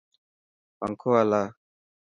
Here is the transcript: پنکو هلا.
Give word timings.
پنکو 0.77 1.09
هلا. 1.17 1.43